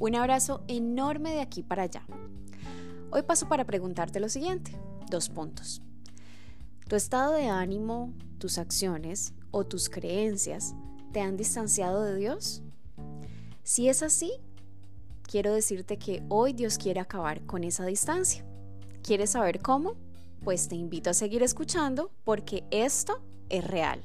Un 0.00 0.14
abrazo 0.14 0.62
enorme 0.68 1.32
de 1.32 1.40
aquí 1.40 1.64
para 1.64 1.82
allá. 1.82 2.06
Hoy 3.10 3.22
paso 3.22 3.48
para 3.48 3.64
preguntarte 3.64 4.20
lo 4.20 4.28
siguiente. 4.28 4.78
Dos 5.10 5.28
puntos. 5.28 5.82
¿Tu 6.88 6.94
estado 6.94 7.32
de 7.32 7.48
ánimo, 7.48 8.12
tus 8.38 8.58
acciones 8.58 9.34
o 9.50 9.66
tus 9.66 9.88
creencias 9.88 10.76
te 11.12 11.20
han 11.20 11.36
distanciado 11.36 12.04
de 12.04 12.16
Dios? 12.16 12.62
Si 13.64 13.88
es 13.88 14.04
así, 14.04 14.32
quiero 15.22 15.52
decirte 15.52 15.98
que 15.98 16.22
hoy 16.28 16.52
Dios 16.52 16.78
quiere 16.78 17.00
acabar 17.00 17.44
con 17.44 17.64
esa 17.64 17.84
distancia. 17.84 18.44
¿Quieres 19.02 19.30
saber 19.30 19.60
cómo? 19.60 19.96
Pues 20.44 20.68
te 20.68 20.76
invito 20.76 21.10
a 21.10 21.14
seguir 21.14 21.42
escuchando 21.42 22.12
porque 22.22 22.64
esto 22.70 23.20
es 23.48 23.66
real. 23.66 24.00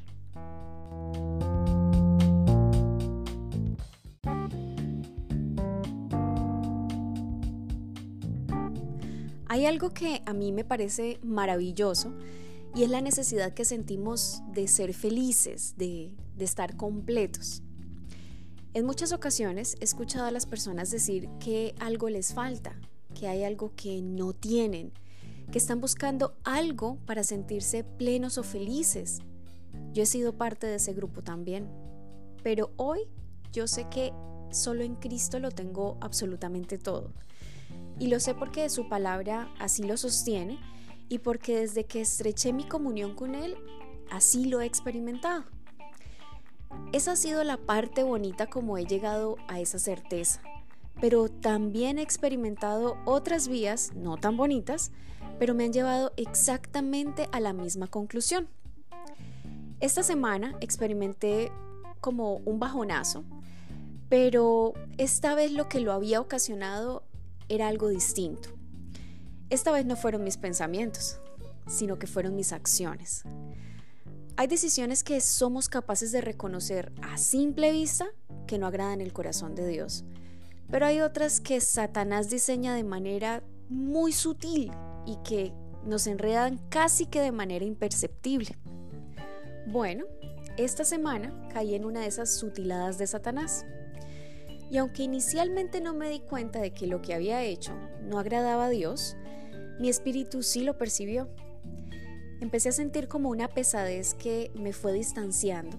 Hay 9.53 9.67
algo 9.67 9.91
que 9.91 10.23
a 10.25 10.33
mí 10.33 10.51
me 10.51 10.63
parece 10.63 11.19
maravilloso 11.21 12.11
y 12.73 12.81
es 12.81 12.89
la 12.89 13.01
necesidad 13.01 13.53
que 13.53 13.65
sentimos 13.65 14.41
de 14.51 14.67
ser 14.67 14.95
felices, 14.95 15.75
de, 15.77 16.11
estar 16.39 16.75
completos. 16.75 17.61
En 18.73 18.83
muchas 18.83 19.13
ocasiones 19.13 19.75
he 19.79 19.83
escuchado 19.83 20.25
a 20.25 20.31
las 20.31 20.47
personas 20.47 20.89
decir 20.89 21.29
que 21.39 21.75
algo 21.79 22.09
les 22.09 22.33
falta, 22.33 22.75
que 23.13 23.27
hay 23.27 23.43
algo 23.43 23.75
que 23.75 24.01
no 24.01 24.33
tienen, 24.33 24.91
que 25.51 25.59
están 25.59 25.79
buscando 25.79 26.35
algo 26.43 26.97
para 27.05 27.23
sentirse 27.23 27.83
plenos 27.83 28.39
o 28.39 28.43
felices. 28.43 29.19
Yo 29.91 30.01
he 30.01 30.07
sido 30.07 30.35
parte 30.35 30.65
de 30.65 30.77
ese 30.77 30.93
grupo 30.93 31.21
también, 31.21 31.69
pero 32.41 32.71
hoy 32.77 33.01
yo 33.51 33.67
sé 33.67 33.87
que 33.87 34.13
solo 34.49 34.81
en 34.83 34.95
Cristo 34.95 35.37
lo 35.37 35.51
tengo 35.51 35.99
absolutamente 36.01 36.79
todo. 36.79 37.11
Y 37.99 38.07
lo 38.07 38.19
sé 38.19 38.33
porque 38.33 38.69
su 38.69 38.89
palabra 38.89 39.53
así 39.59 39.83
lo 39.83 39.97
sostiene 39.97 40.59
y 41.09 41.19
porque 41.19 41.59
desde 41.59 41.85
que 41.85 42.01
estreché 42.01 42.53
mi 42.53 42.63
comunión 42.63 43.15
con 43.15 43.35
Él, 43.35 43.55
así 44.09 44.45
lo 44.45 44.61
he 44.61 44.65
experimentado. 44.65 45.43
Esa 46.91 47.13
ha 47.13 47.15
sido 47.15 47.43
la 47.43 47.57
parte 47.57 48.03
bonita 48.03 48.47
como 48.47 48.77
he 48.77 48.85
llegado 48.85 49.37
a 49.47 49.59
esa 49.59 49.79
certeza, 49.79 50.41
pero 50.99 51.29
también 51.29 51.99
he 51.99 52.01
experimentado 52.01 52.97
otras 53.05 53.47
vías 53.47 53.93
no 53.95 54.17
tan 54.17 54.37
bonitas, 54.37 54.91
pero 55.39 55.53
me 55.53 55.65
han 55.65 55.73
llevado 55.73 56.13
exactamente 56.17 57.27
a 57.31 57.39
la 57.39 57.53
misma 57.53 57.87
conclusión. 57.87 58.47
Esta 59.79 60.03
semana 60.03 60.55
experimenté 60.61 61.51
como 61.99 62.37
un 62.45 62.59
bajonazo, 62.59 63.23
pero 64.09 64.73
esta 64.97 65.35
vez 65.35 65.51
lo 65.51 65.67
que 65.67 65.79
lo 65.79 65.91
había 65.93 66.21
ocasionado 66.21 67.03
era 67.49 67.67
algo 67.67 67.89
distinto. 67.89 68.49
Esta 69.49 69.71
vez 69.71 69.85
no 69.85 69.95
fueron 69.95 70.23
mis 70.23 70.37
pensamientos, 70.37 71.19
sino 71.67 71.99
que 71.99 72.07
fueron 72.07 72.35
mis 72.35 72.53
acciones. 72.53 73.23
Hay 74.35 74.47
decisiones 74.47 75.03
que 75.03 75.21
somos 75.21 75.69
capaces 75.69 76.11
de 76.11 76.21
reconocer 76.21 76.91
a 77.01 77.17
simple 77.17 77.71
vista 77.71 78.07
que 78.47 78.57
no 78.57 78.65
agradan 78.65 78.99
el 78.99 79.13
corazón 79.13 79.53
de 79.53 79.67
Dios, 79.67 80.05
pero 80.71 80.87
hay 80.87 81.01
otras 81.01 81.39
que 81.39 81.61
Satanás 81.61 82.29
diseña 82.29 82.73
de 82.73 82.83
manera 82.83 83.43
muy 83.69 84.11
sutil 84.11 84.71
y 85.05 85.17
que 85.23 85.53
nos 85.85 86.07
enredan 86.07 86.57
casi 86.69 87.05
que 87.05 87.21
de 87.21 87.31
manera 87.31 87.65
imperceptible. 87.65 88.57
Bueno, 89.67 90.05
esta 90.57 90.83
semana 90.83 91.47
caí 91.53 91.75
en 91.75 91.85
una 91.85 92.01
de 92.01 92.07
esas 92.07 92.33
sutiladas 92.35 92.97
de 92.97 93.07
Satanás. 93.07 93.65
Y 94.69 94.77
aunque 94.77 95.03
inicialmente 95.03 95.81
no 95.81 95.93
me 95.93 96.09
di 96.09 96.19
cuenta 96.19 96.59
de 96.59 96.71
que 96.71 96.87
lo 96.87 97.01
que 97.01 97.13
había 97.13 97.43
hecho 97.43 97.73
no 98.01 98.19
agradaba 98.19 98.65
a 98.65 98.69
Dios, 98.69 99.15
mi 99.79 99.89
espíritu 99.89 100.43
sí 100.43 100.63
lo 100.63 100.77
percibió 100.77 101.29
empecé 102.43 102.69
a 102.69 102.73
sentir 102.73 103.07
como 103.07 103.29
una 103.29 103.47
pesadez 103.47 104.13
que 104.15 104.51
me 104.53 104.73
fue 104.73 104.91
distanciando 104.93 105.77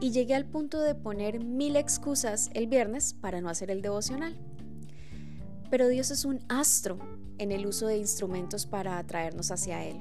y 0.00 0.12
llegué 0.12 0.34
al 0.34 0.46
punto 0.46 0.80
de 0.80 0.94
poner 0.94 1.42
mil 1.42 1.74
excusas 1.74 2.48
el 2.54 2.68
viernes 2.68 3.14
para 3.14 3.40
no 3.40 3.48
hacer 3.48 3.70
el 3.70 3.82
devocional. 3.82 4.36
Pero 5.68 5.88
Dios 5.88 6.12
es 6.12 6.24
un 6.24 6.40
astro 6.48 6.98
en 7.38 7.50
el 7.50 7.66
uso 7.66 7.88
de 7.88 7.96
instrumentos 7.96 8.66
para 8.66 8.98
atraernos 8.98 9.50
hacia 9.50 9.84
Él. 9.84 10.00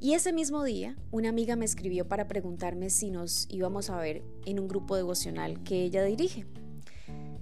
Y 0.00 0.14
ese 0.14 0.32
mismo 0.32 0.64
día, 0.64 0.96
una 1.10 1.28
amiga 1.28 1.56
me 1.56 1.64
escribió 1.66 2.08
para 2.08 2.26
preguntarme 2.26 2.88
si 2.88 3.10
nos 3.10 3.46
íbamos 3.50 3.90
a 3.90 3.98
ver 3.98 4.22
en 4.46 4.58
un 4.58 4.68
grupo 4.68 4.96
devocional 4.96 5.62
que 5.62 5.82
ella 5.82 6.04
dirige. 6.04 6.46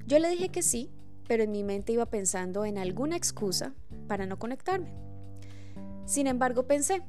Yo 0.06 0.20
le 0.20 0.30
dije 0.30 0.50
que 0.50 0.62
sí, 0.62 0.90
pero 1.26 1.42
en 1.42 1.50
mi 1.50 1.64
mente 1.64 1.92
iba 1.92 2.06
pensando 2.06 2.64
en 2.64 2.78
alguna 2.78 3.16
excusa 3.16 3.74
para 4.06 4.24
no 4.24 4.38
conectarme. 4.38 4.94
Sin 6.04 6.28
embargo, 6.28 6.68
pensé, 6.68 7.02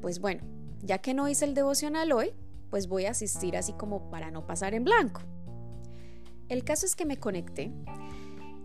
pues 0.00 0.18
bueno, 0.18 0.42
ya 0.80 0.98
que 0.98 1.12
no 1.12 1.28
hice 1.28 1.44
el 1.44 1.54
devocional 1.54 2.10
hoy, 2.12 2.32
pues 2.70 2.88
voy 2.88 3.04
a 3.04 3.10
asistir 3.10 3.54
así 3.54 3.74
como 3.74 4.08
para 4.10 4.30
no 4.30 4.46
pasar 4.46 4.72
en 4.72 4.84
blanco. 4.84 5.20
El 6.48 6.64
caso 6.64 6.86
es 6.86 6.96
que 6.96 7.04
me 7.04 7.18
conecté 7.18 7.70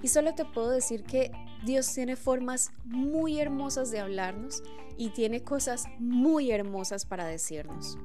y 0.02 0.08
solo 0.08 0.34
te 0.34 0.46
puedo 0.46 0.70
decir 0.70 1.04
que 1.04 1.32
Dios 1.66 1.94
tiene 1.94 2.16
formas 2.16 2.72
muy 2.86 3.40
hermosas 3.40 3.92
de 3.92 4.00
hablarnos 4.00 4.64
y 4.98 5.10
tiene 5.10 5.44
cosas 5.44 5.86
muy 6.00 6.52
hermosas 6.52 7.06
para 7.06 7.26
decirnos. 7.26 7.98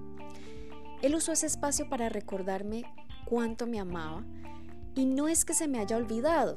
Él 1.03 1.15
usó 1.15 1.33
ese 1.33 1.47
espacio 1.47 1.89
para 1.89 2.09
recordarme 2.09 2.85
cuánto 3.27 3.69
me 3.69 3.79
amaba 3.79 4.25
y 4.95 5.07
no 5.07 5.29
es 5.29 5.45
que 5.45 5.55
se 5.55 5.69
me 5.69 5.79
haya 5.79 5.97
olvidado, 5.97 6.55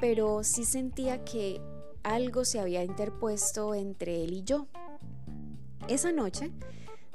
pero 0.00 0.44
sí 0.44 0.64
sentía 0.64 1.24
que 1.24 1.60
algo 2.02 2.44
se 2.44 2.60
había 2.60 2.84
interpuesto 2.84 3.74
entre 3.74 4.24
él 4.24 4.32
y 4.32 4.42
yo. 4.42 4.66
Esa 5.88 6.12
noche, 6.12 6.52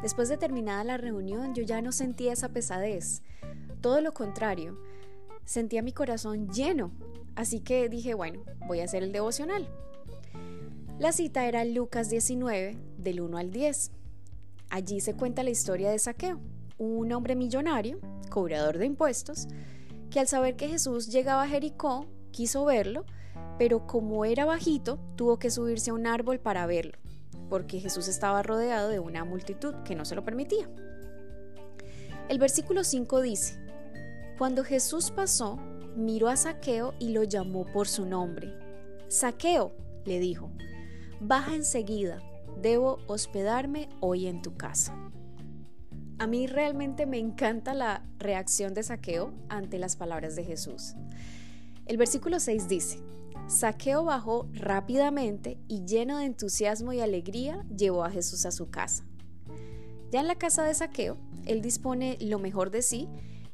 después 0.02 0.30
de 0.30 0.38
terminada 0.38 0.84
la 0.84 0.98
reunión, 0.98 1.54
yo 1.54 1.64
ya 1.64 1.82
no 1.82 1.92
sentía 1.92 2.34
esa 2.34 2.50
pesadez. 2.50 3.22
Todo 3.82 4.02
lo 4.02 4.14
contrario, 4.14 4.78
sentía 5.46 5.82
mi 5.82 5.94
corazón 5.94 6.50
lleno. 6.50 6.92
Así 7.36 7.60
que 7.60 7.88
dije, 7.88 8.14
bueno, 8.14 8.42
voy 8.68 8.80
a 8.80 8.86
hacer 8.86 9.04
el 9.04 9.12
devocional. 9.12 9.70
La 11.00 11.12
cita 11.12 11.46
era 11.46 11.64
Lucas 11.64 12.10
19, 12.10 12.78
del 12.98 13.22
1 13.22 13.38
al 13.38 13.52
10. 13.52 13.92
Allí 14.70 15.00
se 15.00 15.14
cuenta 15.14 15.44
la 15.44 15.52
historia 15.52 15.92
de 15.92 16.00
Saqueo, 16.00 16.40
un 16.78 17.12
hombre 17.14 17.36
millonario, 17.36 18.00
cobrador 18.30 18.78
de 18.78 18.88
impuestos, 18.88 19.48
que 20.10 20.20
al 20.20 20.28
saber 20.28 20.56
que 20.56 20.70
Jesús 20.70 21.08
llegaba 21.08 21.44
a 21.44 21.48
Jericó, 21.48 22.06
quiso 22.32 22.66
verlo, 22.66 23.06
pero 23.58 23.88
como 23.88 24.26
era 24.26 24.46
bajito, 24.46 25.00
tuvo 25.16 25.40
que 25.40 25.52
subirse 25.52 25.92
a 25.92 25.94
un 25.94 26.08
árbol 26.08 26.40
para 26.40 26.66
verlo 26.66 26.98
porque 27.50 27.80
Jesús 27.80 28.08
estaba 28.08 28.44
rodeado 28.44 28.90
de 28.90 29.00
una 29.00 29.24
multitud 29.24 29.74
que 29.84 29.96
no 29.96 30.06
se 30.06 30.16
lo 30.16 30.24
permitía. 30.24 30.70
El 32.30 32.40
versículo 32.40 32.84
5 32.84 33.22
dice, 33.22 33.60
Cuando 34.38 34.64
Jesús 34.64 35.12
pasó, 35.12 35.58
miró 35.96 36.28
a 36.28 36.38
Saqueo 36.38 36.94
y 37.00 37.10
lo 37.10 37.24
llamó 37.24 37.66
por 37.66 37.88
su 37.88 38.06
nombre. 38.06 38.54
Saqueo, 39.08 39.74
le 40.06 40.20
dijo, 40.20 40.52
baja 41.20 41.56
enseguida, 41.56 42.22
debo 42.62 43.00
hospedarme 43.08 43.90
hoy 44.02 44.28
en 44.28 44.42
tu 44.42 44.56
casa. 44.58 44.94
A 46.20 46.26
mí 46.26 46.48
realmente 46.48 47.06
me 47.06 47.20
encanta 47.20 47.76
la 47.76 48.04
reacción 48.18 48.74
de 48.74 48.82
Saqueo 48.82 49.34
ante 49.50 49.78
las 49.78 49.96
palabras 49.96 50.36
de 50.36 50.44
Jesús. 50.44 50.96
El 51.86 51.98
versículo 51.98 52.40
6 52.40 52.68
dice, 52.68 53.00
Saqueo 53.48 54.04
bajó 54.04 54.50
rápidamente 54.54 55.60
y 55.68 55.86
lleno 55.86 56.18
de 56.18 56.26
entusiasmo 56.26 56.92
y 56.92 57.02
alegría 57.02 57.64
llevó 57.76 58.04
a 58.04 58.10
Jesús 58.10 58.48
a 58.48 58.52
su 58.52 58.72
casa. 58.72 59.06
Ya 60.12 60.22
en 60.22 60.28
la 60.28 60.36
casa 60.36 60.64
de 60.64 60.74
Saqueo, 60.74 61.18
él 61.46 61.62
dispone 61.62 62.18
lo 62.20 62.40
mejor 62.40 62.72
de 62.72 62.82
sí 62.82 63.08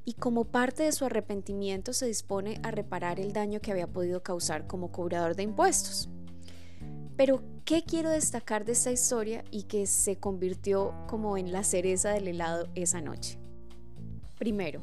y 0.06 0.14
como 0.14 0.46
parte 0.46 0.84
de 0.84 0.94
su 0.94 1.04
arrepentimiento 1.04 1.92
se 1.92 2.06
dispone 2.06 2.62
a 2.64 2.72
reparar 2.72 3.20
el 3.20 3.34
daño 3.34 3.60
que 3.60 3.72
había 3.72 3.88
podido 3.88 4.24
causar 4.24 4.68
como 4.68 4.92
cobrador 4.92 5.36
de 5.36 5.44
impuestos. 5.44 6.10
Pero, 7.16 7.44
¿qué 7.66 7.84
quiero 7.84 8.10
destacar 8.10 8.66
de 8.66 8.72
esta 8.72 8.92
historia 8.92 9.44
y 9.52 9.64
que 9.64 9.86
se 9.86 10.18
convirtió 10.18 10.94
como 11.08 11.38
en 11.38 11.52
la 11.52 11.64
cereza 11.64 12.10
del 12.12 12.28
helado 12.28 12.68
esa 12.76 13.02
noche? 13.02 13.38
Primero, 14.38 14.82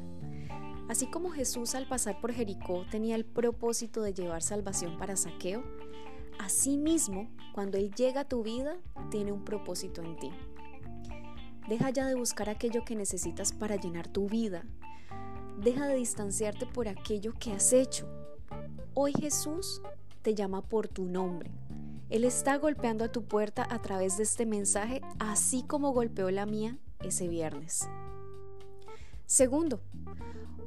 Así 0.91 1.07
como 1.07 1.29
Jesús 1.29 1.73
al 1.73 1.87
pasar 1.87 2.19
por 2.19 2.33
Jericó 2.33 2.85
tenía 2.91 3.15
el 3.15 3.23
propósito 3.23 4.01
de 4.01 4.13
llevar 4.13 4.41
salvación 4.41 4.97
para 4.97 5.15
Saqueo, 5.15 5.63
asimismo, 6.37 7.29
cuando 7.53 7.77
Él 7.77 7.91
llega 7.95 8.21
a 8.21 8.27
tu 8.27 8.43
vida, 8.43 8.75
tiene 9.09 9.31
un 9.31 9.45
propósito 9.45 10.01
en 10.01 10.17
ti. 10.17 10.31
Deja 11.69 11.91
ya 11.91 12.07
de 12.07 12.15
buscar 12.15 12.49
aquello 12.49 12.83
que 12.83 12.97
necesitas 12.97 13.53
para 13.53 13.77
llenar 13.77 14.09
tu 14.09 14.27
vida. 14.27 14.65
Deja 15.63 15.87
de 15.87 15.95
distanciarte 15.95 16.65
por 16.65 16.89
aquello 16.89 17.31
que 17.39 17.53
has 17.53 17.71
hecho. 17.71 18.09
Hoy 18.93 19.13
Jesús 19.13 19.81
te 20.23 20.35
llama 20.35 20.61
por 20.61 20.89
tu 20.89 21.05
nombre. 21.05 21.51
Él 22.11 22.25
está 22.25 22.57
golpeando 22.57 23.05
a 23.05 23.11
tu 23.11 23.23
puerta 23.23 23.65
a 23.69 23.81
través 23.81 24.17
de 24.17 24.23
este 24.23 24.45
mensaje, 24.45 25.01
así 25.17 25.63
como 25.63 25.93
golpeó 25.93 26.29
la 26.29 26.45
mía 26.45 26.77
ese 26.99 27.27
viernes. 27.27 27.87
Segundo, 29.25 29.81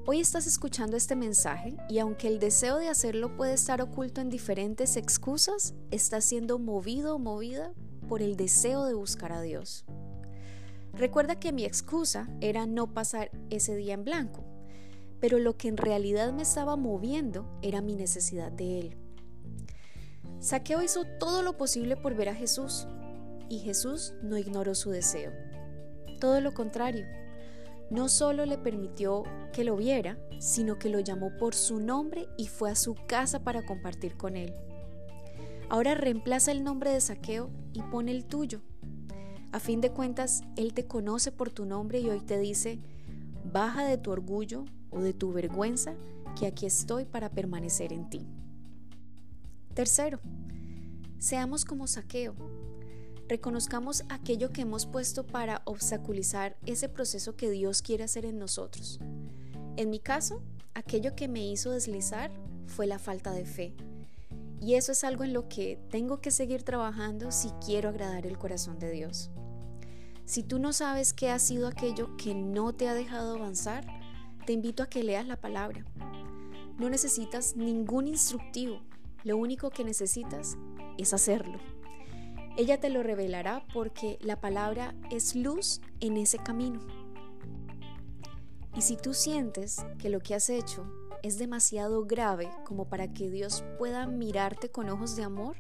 Hoy 0.07 0.21
estás 0.21 0.47
escuchando 0.47 0.99
este 0.99 1.17
mensaje 1.17 1.79
y 1.89 1.99
aunque 1.99 2.29
el 2.29 2.39
deseo 2.39 2.77
de 2.77 2.91
hacerlo 2.91 3.39
puede 3.39 3.55
estar 3.55 3.81
oculto 3.81 4.21
en 4.21 4.29
diferentes 4.29 4.99
excusas, 4.99 5.73
estás 5.91 6.27
siendo 6.27 6.59
movido 6.59 7.15
o 7.15 7.19
movida 7.19 7.73
por 8.07 8.21
el 8.21 8.37
deseo 8.37 8.85
de 8.85 8.93
buscar 8.93 9.33
a 9.33 9.41
Dios. 9.41 9.87
Recuerda 10.93 11.41
que 11.41 11.53
mi 11.53 11.65
excusa 11.65 12.29
era 12.43 12.67
no 12.67 12.93
pasar 12.93 13.31
ese 13.49 13.77
día 13.77 13.95
en 13.95 14.05
blanco, 14.05 14.45
pero 15.21 15.39
lo 15.39 15.57
que 15.57 15.69
en 15.69 15.79
realidad 15.79 16.35
me 16.35 16.43
estaba 16.43 16.77
moviendo 16.77 17.47
era 17.63 17.81
mi 17.81 17.97
necesidad 17.97 18.53
de 18.53 18.81
Él. 18.81 19.04
Saqueo 20.45 20.83
hizo 20.83 21.07
todo 21.19 21.41
lo 21.41 21.57
posible 21.57 21.97
por 21.97 22.15
ver 22.15 22.29
a 22.29 22.35
Jesús 22.35 22.87
y 23.49 23.61
Jesús 23.61 24.13
no 24.21 24.37
ignoró 24.37 24.75
su 24.75 24.91
deseo. 24.91 25.33
Todo 26.21 26.43
lo 26.43 26.53
contrario, 26.53 27.07
no 27.89 28.11
solo 28.11 28.45
le 28.45 28.59
permitió 28.59 29.23
que 29.55 29.65
lo 29.65 29.75
viera, 29.75 30.19
sino 30.41 30.79
que 30.79 30.91
lo 30.91 31.01
llamó 31.01 31.35
por 31.39 31.55
su 31.55 31.81
nombre 31.81 32.29
y 32.37 32.49
fue 32.49 32.71
a 32.71 32.75
su 32.75 32.95
casa 33.07 33.43
para 33.43 33.65
compartir 33.65 34.19
con 34.19 34.37
él. 34.37 34.53
Ahora 35.71 35.95
reemplaza 35.95 36.53
el 36.53 36.63
nombre 36.63 36.91
de 36.91 37.01
saqueo 37.01 37.49
y 37.73 37.81
pone 37.81 38.13
el 38.13 38.27
tuyo. 38.27 38.61
A 39.51 39.61
fin 39.61 39.81
de 39.81 39.93
cuentas, 39.93 40.43
Él 40.59 40.75
te 40.75 40.87
conoce 40.87 41.33
por 41.33 41.53
tu 41.53 41.65
nombre 41.65 42.01
y 42.01 42.11
hoy 42.11 42.21
te 42.21 42.39
dice, 42.39 42.81
baja 43.51 43.87
de 43.87 43.97
tu 43.97 44.11
orgullo 44.11 44.67
o 44.91 45.01
de 45.01 45.15
tu 45.15 45.33
vergüenza, 45.33 45.95
que 46.39 46.47
aquí 46.47 46.67
estoy 46.67 47.07
para 47.07 47.31
permanecer 47.31 47.95
en 47.95 48.11
ti. 48.11 48.27
Tercero, 49.75 50.21
seamos 51.19 51.65
como 51.65 51.89
saqueo, 51.89 52.37
reconozcamos 53.29 54.05
aquello 54.09 54.53
que 54.53 54.61
hemos 54.61 54.87
puesto 54.87 55.27
para 55.27 55.63
obstaculizar 55.65 56.57
ese 56.65 56.89
proceso 56.89 57.35
que 57.35 57.51
Dios 57.51 57.83
quiere 57.83 58.05
hacer 58.05 58.25
en 58.25 58.39
nosotros. 58.39 59.01
En 59.77 59.91
mi 59.91 59.99
caso, 59.99 60.45
aquello 60.75 61.17
que 61.17 61.27
me 61.27 61.45
hizo 61.45 61.73
deslizar 61.73 62.31
fue 62.69 62.87
la 62.87 63.01
falta 63.01 63.33
de 63.33 63.47
fe. 63.47 63.75
Y 64.61 64.75
eso 64.75 64.93
es 64.93 65.03
algo 65.03 65.25
en 65.25 65.33
lo 65.33 65.49
que 65.49 65.81
tengo 65.91 66.21
que 66.21 66.31
seguir 66.31 66.63
trabajando 66.63 67.33
si 67.33 67.51
quiero 67.65 67.89
agradar 67.89 68.27
el 68.27 68.39
corazón 68.39 68.79
de 68.79 68.93
Dios. 68.93 69.33
Si 70.25 70.45
tú 70.45 70.61
no 70.61 70.73
sabes 70.73 71.13
qué 71.13 71.31
ha 71.31 71.41
sido 71.41 71.67
aquello 71.67 72.17
que 72.17 72.33
no 72.37 72.73
te 72.73 72.87
ha 72.87 72.95
dejado 72.95 73.35
avanzar, 73.35 73.85
te 74.47 74.53
invito 74.53 74.85
a 74.85 74.89
que 74.89 75.03
leas 75.03 75.27
la 75.27 75.41
palabra. 75.41 75.85
No 76.79 76.89
necesitas 76.89 77.57
ningún 77.57 78.07
instructivo, 78.07 78.81
lo 79.25 79.39
único 79.39 79.71
que 79.71 79.85
necesitas 79.85 80.57
es 80.99 81.15
hacerlo. 81.15 81.59
Ella 82.57 82.79
te 82.79 82.91
lo 82.91 83.03
revelará 83.03 83.65
porque 83.73 84.19
la 84.21 84.41
palabra 84.41 84.95
es 85.11 85.35
luz 85.35 85.81
en 86.01 86.17
ese 86.17 86.39
camino. 86.39 86.81
Y 88.77 88.83
si 88.83 88.97
tú 88.97 89.15
sientes 89.15 89.85
que 89.99 90.11
lo 90.11 90.21
que 90.21 90.35
has 90.35 90.51
hecho 90.51 90.87
es 91.23 91.39
demasiado 91.39 92.05
grave 92.05 92.51
como 92.65 92.89
para 92.89 93.13
que 93.13 93.31
Dios 93.31 93.65
pueda 93.79 94.07
mirarte 94.07 94.71
con 94.71 94.91
ojos 94.91 95.17
de 95.17 95.25
amor, 95.25 95.57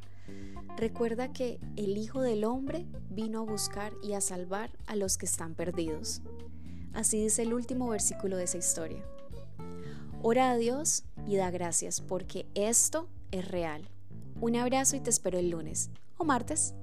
recuerda 0.77 1.33
que 1.33 1.59
el 1.77 1.97
Hijo 1.97 2.21
del 2.21 2.45
Hombre 2.45 2.87
vino 3.09 3.41
a 3.41 3.45
buscar 3.45 3.93
y 4.03 4.13
a 4.13 4.21
salvar 4.21 4.71
a 4.87 4.95
los 4.95 5.17
que 5.17 5.27
están 5.27 5.55
perdidos. 5.55 6.21
Así 6.93 7.23
dice 7.23 7.43
el 7.43 7.55
último 7.55 7.89
versículo 7.89 8.37
de 8.37 8.45
esa 8.45 8.59
historia. 8.59 9.05
Ora 10.23 10.51
a 10.51 10.57
Dios 10.57 11.05
y 11.27 11.37
da 11.37 11.51
gracias 11.51 12.01
porque 12.01 12.47
esto 12.55 13.09
es 13.35 13.49
real. 13.49 13.89
Un 14.41 14.57
abrazo 14.57 14.97
y 14.97 15.01
te 15.01 15.11
espero 15.11 15.39
el 15.39 15.51
lunes 15.51 15.91
o 16.17 16.25
martes. 16.25 16.75